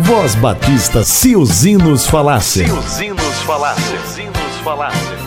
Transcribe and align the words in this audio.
Voz 0.00 0.36
Batista, 0.36 1.02
se 1.02 1.34
os 1.34 1.66
hinos 1.66 2.06
falassem. 2.06 2.66
Se 2.66 2.72
os 2.72 3.00
hinos 3.00 3.42
falassem. 3.44 3.84
Se 3.84 3.96
os 3.96 4.18
hinos 4.18 4.56
falassem. 4.62 5.18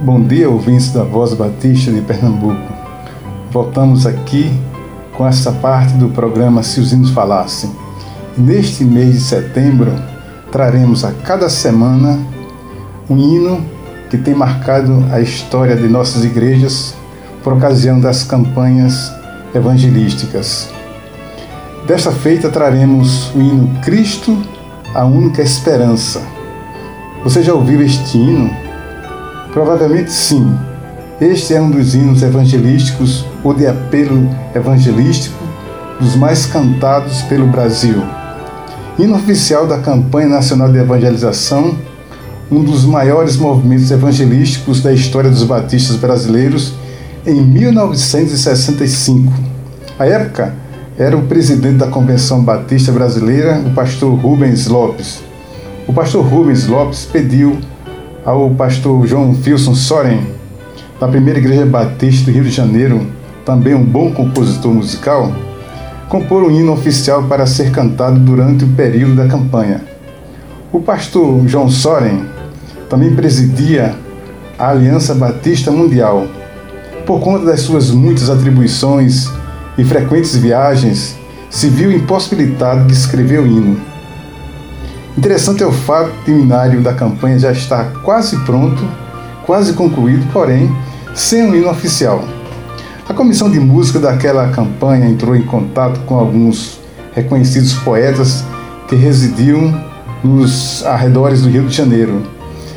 Bom 0.00 0.22
dia, 0.22 0.50
ouvintes 0.50 0.92
da 0.92 1.02
Voz 1.02 1.32
Batista 1.32 1.90
de 1.90 2.02
Pernambuco. 2.02 2.60
Voltamos 3.50 4.04
aqui 4.04 4.52
com 5.16 5.26
essa 5.26 5.50
parte 5.50 5.94
do 5.94 6.10
programa 6.10 6.62
Se 6.62 6.78
os 6.78 6.92
Hinos 6.92 7.10
Falassem. 7.10 7.87
Neste 8.38 8.84
mês 8.84 9.14
de 9.14 9.20
setembro, 9.20 9.92
traremos 10.52 11.04
a 11.04 11.10
cada 11.10 11.48
semana 11.48 12.20
um 13.10 13.18
hino 13.18 13.66
que 14.08 14.16
tem 14.16 14.32
marcado 14.32 15.04
a 15.10 15.20
história 15.20 15.74
de 15.74 15.88
nossas 15.88 16.24
igrejas 16.24 16.94
por 17.42 17.54
ocasião 17.54 17.98
das 17.98 18.22
campanhas 18.22 19.12
evangelísticas. 19.52 20.70
Desta 21.88 22.12
feita, 22.12 22.48
traremos 22.48 23.34
o 23.34 23.40
hino 23.40 23.80
Cristo, 23.82 24.40
a 24.94 25.04
única 25.04 25.42
esperança. 25.42 26.22
Você 27.24 27.42
já 27.42 27.52
ouviu 27.52 27.82
este 27.82 28.18
hino? 28.18 28.54
Provavelmente 29.52 30.12
sim. 30.12 30.56
Este 31.20 31.54
é 31.54 31.60
um 31.60 31.72
dos 31.72 31.92
hinos 31.92 32.22
evangelísticos 32.22 33.26
ou 33.42 33.52
de 33.52 33.66
apelo 33.66 34.30
evangelístico 34.54 35.42
dos 35.98 36.14
mais 36.14 36.46
cantados 36.46 37.22
pelo 37.22 37.48
Brasil. 37.48 38.00
Hino 38.98 39.14
oficial 39.14 39.64
da 39.64 39.78
Campanha 39.78 40.28
Nacional 40.28 40.72
de 40.72 40.78
Evangelização, 40.78 41.76
um 42.50 42.64
dos 42.64 42.84
maiores 42.84 43.36
movimentos 43.36 43.92
evangelísticos 43.92 44.82
da 44.82 44.92
história 44.92 45.30
dos 45.30 45.44
batistas 45.44 45.94
brasileiros 45.94 46.74
em 47.24 47.40
1965. 47.40 49.32
À 49.96 50.04
época, 50.04 50.52
era 50.98 51.16
o 51.16 51.22
presidente 51.28 51.76
da 51.76 51.86
Convenção 51.86 52.42
Batista 52.42 52.90
Brasileira, 52.90 53.62
o 53.64 53.70
pastor 53.70 54.18
Rubens 54.18 54.66
Lopes. 54.66 55.22
O 55.86 55.92
pastor 55.92 56.24
Rubens 56.24 56.66
Lopes 56.66 57.04
pediu 57.04 57.56
ao 58.24 58.50
pastor 58.50 59.06
João 59.06 59.32
Filson 59.32 59.76
Soren, 59.76 60.26
da 60.98 61.06
Primeira 61.06 61.38
Igreja 61.38 61.64
Batista 61.64 62.24
do 62.24 62.34
Rio 62.34 62.42
de 62.42 62.50
Janeiro, 62.50 63.06
também 63.44 63.76
um 63.76 63.84
bom 63.84 64.10
compositor 64.10 64.74
musical, 64.74 65.32
compor 66.08 66.42
um 66.42 66.50
hino 66.50 66.72
oficial 66.72 67.24
para 67.24 67.46
ser 67.46 67.70
cantado 67.70 68.18
durante 68.18 68.64
o 68.64 68.68
período 68.68 69.16
da 69.16 69.28
campanha. 69.28 69.82
O 70.72 70.80
pastor 70.80 71.46
João 71.46 71.68
Soren 71.68 72.24
também 72.88 73.14
presidia 73.14 73.94
a 74.58 74.70
Aliança 74.70 75.14
Batista 75.14 75.70
Mundial. 75.70 76.26
Por 77.06 77.20
conta 77.20 77.44
das 77.44 77.60
suas 77.60 77.90
muitas 77.90 78.30
atribuições 78.30 79.30
e 79.76 79.84
frequentes 79.84 80.34
viagens, 80.34 81.16
se 81.50 81.68
viu 81.68 81.92
impossibilitado 81.92 82.86
de 82.86 82.92
escrever 82.92 83.40
o 83.40 83.46
hino. 83.46 83.78
Interessante 85.16 85.62
é 85.62 85.66
o 85.66 85.72
fato 85.72 86.12
de 86.24 86.32
o 86.32 86.40
inário 86.40 86.80
da 86.80 86.94
campanha 86.94 87.38
já 87.38 87.52
estar 87.52 87.92
quase 88.02 88.38
pronto, 88.44 88.82
quase 89.44 89.72
concluído, 89.72 90.26
porém, 90.32 90.74
sem 91.14 91.42
um 91.42 91.54
hino 91.54 91.70
oficial. 91.70 92.24
A 93.08 93.14
comissão 93.14 93.50
de 93.50 93.58
música 93.58 93.98
daquela 93.98 94.48
campanha 94.50 95.08
entrou 95.08 95.34
em 95.34 95.42
contato 95.42 96.00
com 96.00 96.16
alguns 96.16 96.78
reconhecidos 97.14 97.72
poetas 97.74 98.44
que 98.86 98.94
residiam 98.94 99.74
nos 100.22 100.84
arredores 100.84 101.42
do 101.42 101.48
Rio 101.48 101.66
de 101.66 101.74
Janeiro, 101.74 102.22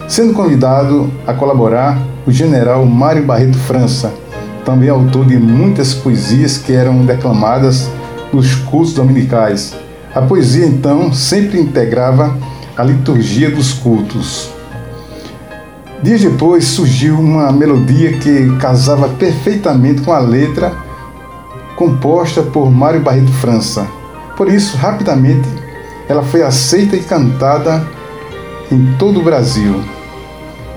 sendo 0.07 0.33
convidado 0.33 1.11
a 1.27 1.33
colaborar 1.33 2.01
o 2.25 2.31
general 2.31 2.85
Mário 2.85 3.25
Barreto 3.25 3.57
França, 3.57 4.13
também 4.63 4.89
autor 4.89 5.25
de 5.25 5.37
muitas 5.37 5.93
poesias 5.93 6.57
que 6.57 6.71
eram 6.71 7.05
declamadas 7.05 7.89
nos 8.31 8.55
cultos 8.55 8.93
dominicais 8.93 9.75
a 10.13 10.21
poesia, 10.21 10.65
então, 10.65 11.13
sempre 11.13 11.57
integrava 11.57 12.37
a 12.75 12.83
liturgia 12.83 13.49
dos 13.49 13.71
cultos. 13.71 14.49
Dias 16.03 16.19
depois 16.19 16.65
surgiu 16.65 17.19
uma 17.19 17.51
melodia 17.51 18.17
que 18.17 18.57
casava 18.57 19.07
perfeitamente 19.07 20.01
com 20.01 20.11
a 20.11 20.17
letra 20.17 20.73
composta 21.75 22.41
por 22.41 22.71
Mário 22.71 23.01
Barreto 23.01 23.31
França. 23.33 23.87
Por 24.35 24.51
isso, 24.51 24.77
rapidamente, 24.77 25.47
ela 26.09 26.23
foi 26.23 26.41
aceita 26.41 26.95
e 26.95 27.03
cantada 27.03 27.85
em 28.71 28.95
todo 28.97 29.19
o 29.19 29.23
Brasil. 29.23 29.79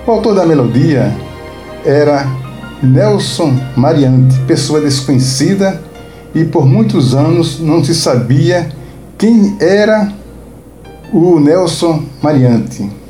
O 0.07 0.11
autor 0.11 0.35
da 0.35 0.45
melodia 0.45 1.17
era 1.87 2.27
Nelson 2.83 3.59
Mariante, 3.75 4.39
pessoa 4.41 4.79
desconhecida 4.79 5.83
e 6.35 6.45
por 6.45 6.67
muitos 6.67 7.15
anos 7.15 7.59
não 7.61 7.83
se 7.83 7.95
sabia 7.95 8.69
quem 9.17 9.56
era 9.59 10.12
o 11.11 11.41
Nelson 11.41 12.03
Mariante. 12.21 13.04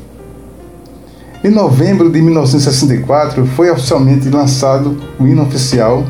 Em 1.45 1.51
novembro 1.51 2.09
de 2.09 2.19
1964 2.23 3.45
foi 3.45 3.69
oficialmente 3.69 4.27
lançado 4.29 4.97
o 5.19 5.27
hino 5.27 5.43
oficial, 5.43 6.03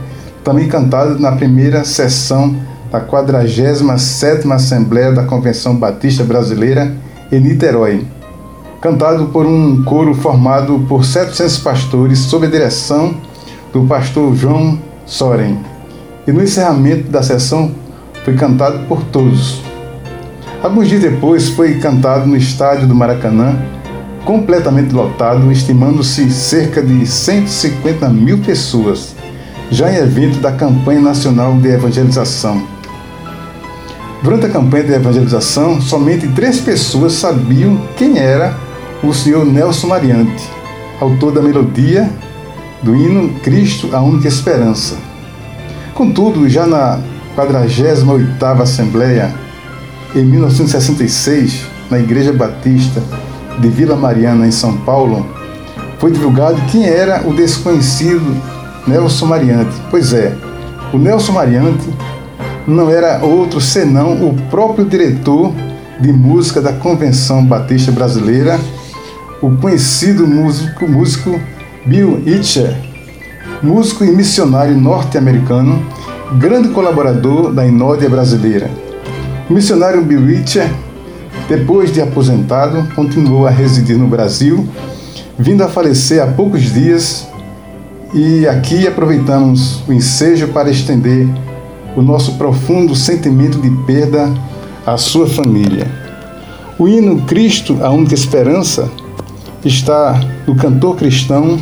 também 0.45 0.65
cantado 0.69 1.19
na 1.19 1.33
primeira 1.33 1.83
sessão 1.83 2.55
da 2.89 3.01
47ª 3.01 4.49
Assembleia 4.53 5.11
da 5.11 5.23
Convenção 5.25 5.75
Batista 5.75 6.23
Brasileira 6.23 6.95
em 7.29 7.41
Niterói, 7.41 8.07
cantado 8.79 9.25
por 9.25 9.45
um 9.45 9.83
coro 9.83 10.13
formado 10.13 10.85
por 10.87 11.03
700 11.03 11.57
pastores 11.57 12.19
sob 12.19 12.47
a 12.47 12.49
direção 12.49 13.13
do 13.73 13.81
pastor 13.81 14.33
João 14.37 14.79
Soren. 15.05 15.57
E 16.25 16.31
no 16.31 16.41
encerramento 16.41 17.11
da 17.11 17.21
sessão 17.21 17.73
foi 18.23 18.35
cantado 18.35 18.87
por 18.87 19.03
todos, 19.03 19.61
Alguns 20.63 20.87
dias 20.87 21.01
depois 21.01 21.49
foi 21.49 21.75
cantado 21.75 22.25
no 22.25 22.35
estádio 22.35 22.87
do 22.87 22.95
Maracanã, 22.95 23.55
completamente 24.25 24.91
lotado, 24.93 25.51
estimando-se 25.51 26.29
cerca 26.31 26.81
de 26.81 27.05
150 27.05 28.09
mil 28.09 28.39
pessoas, 28.39 29.15
já 29.69 29.89
em 29.91 29.97
evento 29.97 30.39
da 30.39 30.51
campanha 30.51 30.99
nacional 30.99 31.53
de 31.57 31.69
evangelização. 31.69 32.61
Durante 34.23 34.47
a 34.47 34.49
campanha 34.49 34.83
de 34.83 34.93
evangelização, 34.93 35.79
somente 35.79 36.27
três 36.29 36.59
pessoas 36.59 37.13
sabiam 37.13 37.79
quem 37.95 38.17
era 38.17 38.57
o 39.03 39.13
senhor 39.13 39.45
Nelson 39.45 39.87
Mariante, 39.87 40.43
autor 40.99 41.31
da 41.31 41.41
melodia 41.41 42.09
do 42.81 42.95
hino 42.95 43.29
Cristo, 43.41 43.95
a 43.95 44.01
única 44.01 44.27
esperança. 44.27 44.97
Contudo, 45.93 46.49
já 46.49 46.65
na 46.65 46.99
48ª 47.37 48.61
Assembleia 48.61 49.33
em 50.15 50.23
1966, 50.23 51.67
na 51.91 51.99
Igreja 51.99 52.33
Batista 52.33 53.03
de 53.59 53.67
Vila 53.69 53.95
Mariana, 53.95 54.47
em 54.47 54.51
São 54.51 54.77
Paulo, 54.77 55.25
foi 55.99 56.11
divulgado 56.11 56.61
quem 56.71 56.85
era 56.85 57.27
o 57.27 57.33
desconhecido 57.33 58.35
Nelson 58.87 59.25
Mariante. 59.25 59.75
Pois 59.89 60.13
é, 60.13 60.35
o 60.93 60.97
Nelson 60.97 61.31
Mariante 61.31 61.89
não 62.67 62.89
era 62.89 63.23
outro 63.23 63.61
senão 63.61 64.27
o 64.27 64.35
próprio 64.49 64.85
diretor 64.85 65.53
de 65.99 66.11
música 66.11 66.61
da 66.61 66.73
Convenção 66.73 67.45
Batista 67.45 67.91
Brasileira, 67.91 68.59
o 69.41 69.51
conhecido 69.51 70.27
músico, 70.27 70.87
músico 70.87 71.39
Bill 71.85 72.21
Itcher, 72.25 72.75
músico 73.61 74.03
e 74.03 74.11
missionário 74.11 74.75
norte-americano, 74.75 75.81
grande 76.39 76.69
colaborador 76.69 77.51
da 77.53 77.65
Inódia 77.65 78.09
Brasileira. 78.09 78.69
O 79.49 79.53
missionário 79.53 80.01
Bill 80.01 80.25
Richer, 80.25 80.69
depois 81.47 81.91
de 81.91 82.01
aposentado, 82.01 82.87
continuou 82.95 83.45
a 83.45 83.51
residir 83.51 83.97
no 83.97 84.07
Brasil, 84.07 84.67
vindo 85.37 85.63
a 85.63 85.67
falecer 85.67 86.21
há 86.21 86.27
poucos 86.27 86.73
dias. 86.73 87.27
E 88.13 88.47
aqui 88.47 88.87
aproveitamos 88.87 89.83
o 89.87 89.93
ensejo 89.93 90.47
para 90.49 90.69
estender 90.69 91.27
o 91.95 92.01
nosso 92.01 92.33
profundo 92.33 92.95
sentimento 92.95 93.59
de 93.59 93.69
perda 93.85 94.31
à 94.85 94.97
sua 94.97 95.27
família. 95.27 95.87
O 96.77 96.87
hino 96.87 97.21
Cristo, 97.21 97.79
a 97.81 97.89
única 97.89 98.13
esperança, 98.13 98.89
está 99.63 100.19
no 100.45 100.55
cantor 100.55 100.95
cristão 100.95 101.57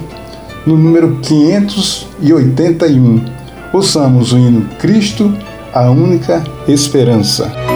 no 0.65 0.77
número 0.77 1.19
581. 1.21 3.23
Ouçamos 3.71 4.33
o 4.33 4.37
hino 4.37 4.67
Cristo, 4.79 5.33
a 5.73 5.89
única 5.89 6.43
esperança. 6.67 7.72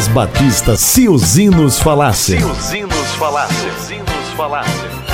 Voz 0.00 0.08
Batista, 0.08 0.76
se 0.78 1.10
os 1.10 1.36
hinos 1.36 1.78
falassem. 1.78 2.40
Se 2.40 2.44
os 2.46 2.72
hinos 2.72 3.14
falassem. 3.18 3.56
Se 3.58 3.68
os 3.68 3.90
hinos 3.90 4.28
falassem. 4.34 5.09